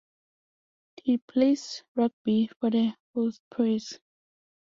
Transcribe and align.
He 1.03 1.19
plays 1.19 1.83
rugby 1.95 2.49
for 2.59 2.71
the 2.71 2.95
Ospreys. 3.13 3.99